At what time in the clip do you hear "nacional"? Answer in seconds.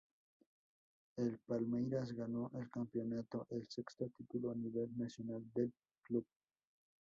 4.97-5.43